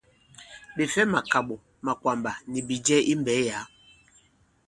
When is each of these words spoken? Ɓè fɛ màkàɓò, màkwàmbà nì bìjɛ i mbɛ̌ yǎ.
Ɓè 0.75 0.83
fɛ 0.93 1.01
màkàɓò, 1.13 1.55
màkwàmbà 1.85 2.31
nì 2.51 2.59
bìjɛ 2.67 2.97
i 3.11 3.13
mbɛ̌ 3.21 3.35
yǎ. 3.47 3.59